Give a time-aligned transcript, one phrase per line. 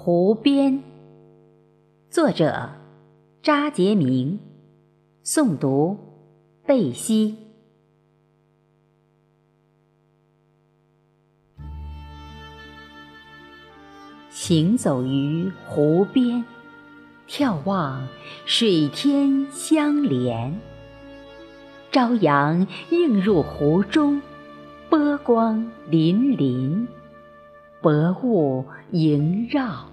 [0.00, 0.82] 湖边，
[2.08, 2.70] 作者
[3.42, 4.38] 扎杰明，
[5.22, 5.98] 诵读
[6.64, 7.36] 贝西。
[14.30, 16.42] 行走于湖边，
[17.28, 18.08] 眺望
[18.46, 20.58] 水天相连，
[21.90, 24.22] 朝阳映入湖中，
[24.88, 26.86] 波光粼粼。
[27.88, 29.88] 薄雾萦绕，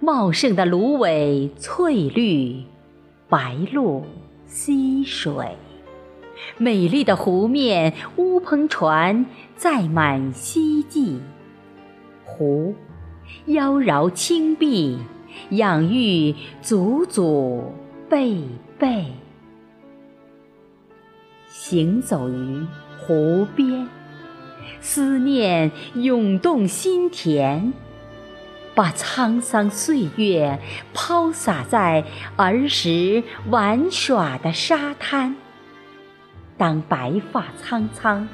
[0.00, 2.64] 茂盛的芦苇翠绿，
[3.28, 4.04] 白鹭
[4.46, 5.58] 溪水。
[6.56, 11.20] 美丽的湖面，乌篷船载满希冀。
[12.24, 12.74] 湖
[13.48, 14.98] 妖娆清碧，
[15.50, 17.64] 养育祖祖
[18.08, 18.40] 辈
[18.78, 19.12] 辈。
[21.50, 22.66] 行走于
[22.98, 23.86] 湖边。
[24.86, 27.72] 思念涌动心田，
[28.74, 30.60] 把沧桑岁月
[30.92, 32.04] 抛洒在
[32.36, 35.36] 儿时玩耍的沙滩。
[36.58, 38.28] 当白发苍苍，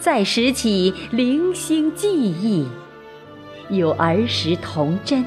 [0.00, 2.66] 再拾起零星记忆，
[3.68, 5.24] 有儿时童真，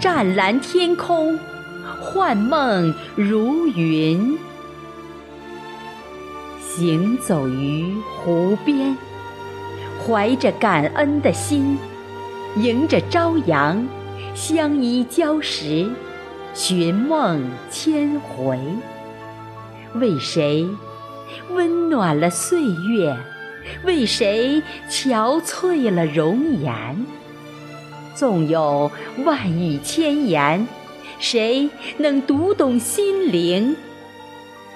[0.00, 1.36] 湛蓝天空，
[2.00, 4.38] 幻梦如云。
[6.60, 8.96] 行走于湖边。
[10.06, 11.78] 怀着感恩的心，
[12.56, 13.86] 迎着朝阳，
[14.34, 15.90] 相依礁石，
[16.54, 18.58] 寻梦千回。
[19.94, 20.66] 为谁
[21.50, 23.14] 温暖了岁月？
[23.84, 27.06] 为谁憔悴了容颜？
[28.14, 28.90] 纵有
[29.24, 30.66] 万语千言，
[31.18, 33.76] 谁能读懂心灵？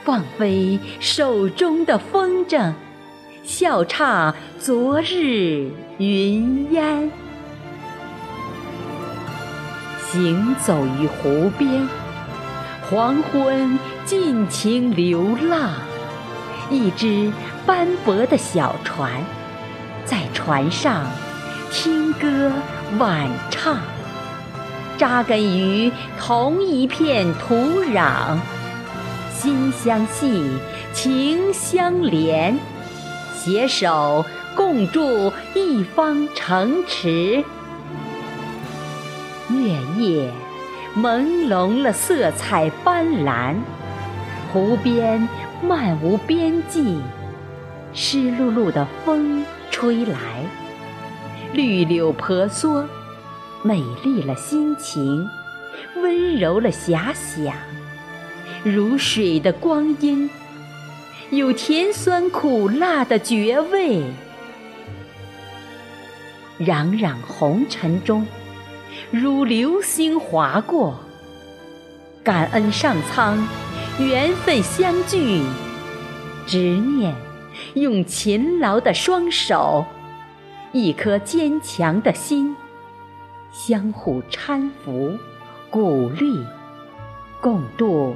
[0.04, 2.74] 放飞手中的风筝。
[3.44, 7.10] 笑唱昨日云烟，
[10.10, 11.86] 行走于湖边，
[12.88, 15.72] 黄昏尽情流浪。
[16.70, 17.30] 一只
[17.66, 19.12] 斑驳的小船，
[20.06, 21.04] 在船上
[21.70, 22.50] 听歌
[22.98, 23.76] 晚唱，
[24.96, 28.38] 扎根于同一片土壤，
[29.34, 30.48] 心相系，
[30.94, 32.58] 情相连。
[33.44, 34.24] 携手
[34.56, 37.44] 共筑一方城池，
[39.50, 39.68] 月
[39.98, 40.32] 夜
[40.96, 43.54] 朦胧了色彩斑斓，
[44.50, 45.28] 湖边
[45.62, 46.96] 漫无边际，
[47.92, 50.42] 湿漉漉的风吹来，
[51.52, 52.88] 绿柳婆娑，
[53.62, 55.28] 美丽了心情，
[55.96, 57.54] 温柔了遐想，
[58.62, 60.30] 如水的光阴。
[61.36, 64.02] 有甜酸苦辣的绝味，
[66.60, 68.26] 攘攘红尘中，
[69.10, 71.00] 如流星划过。
[72.22, 73.36] 感恩上苍，
[73.98, 75.42] 缘分相聚，
[76.46, 77.14] 执念
[77.74, 79.84] 用勤劳的双手，
[80.72, 82.54] 一颗坚强的心，
[83.52, 85.18] 相互搀扶，
[85.68, 86.44] 鼓励，
[87.40, 88.14] 共度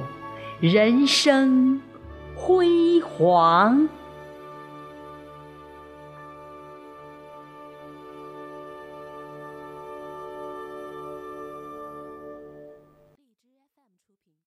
[0.61, 1.81] 人生。
[2.39, 3.89] 辉煌。